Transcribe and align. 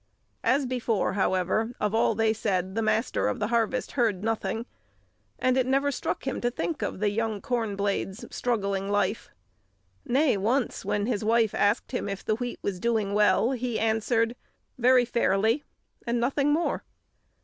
As 0.43 0.65
before, 0.65 1.13
however, 1.13 1.73
of 1.79 1.93
all 1.93 2.15
they 2.15 2.33
said 2.33 2.73
the 2.73 2.81
Master 2.81 3.27
of 3.27 3.37
the 3.37 3.49
Harvest 3.49 3.91
heard 3.91 4.23
nothing; 4.23 4.65
and 5.37 5.55
it 5.57 5.67
never 5.67 5.91
struck 5.91 6.25
him 6.25 6.41
to 6.41 6.49
think 6.49 6.81
of 6.81 6.99
the 6.99 7.11
young 7.11 7.39
corn 7.39 7.75
blades' 7.75 8.25
struggling 8.35 8.89
life. 8.89 9.29
Nay, 10.03 10.37
once, 10.37 10.83
when 10.83 11.05
his 11.05 11.23
wife 11.23 11.53
asked 11.53 11.91
him 11.91 12.09
if 12.09 12.25
the 12.25 12.33
wheat 12.33 12.57
was 12.63 12.79
doing 12.79 13.13
well, 13.13 13.51
he 13.51 13.77
answered, 13.79 14.35
"Very 14.79 15.05
fairly," 15.05 15.63
and 16.07 16.19
nothing 16.19 16.51
more. 16.51 16.83